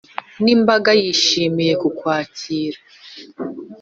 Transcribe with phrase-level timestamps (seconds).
[0.43, 2.79] N'imbaga yishimiye kukwakira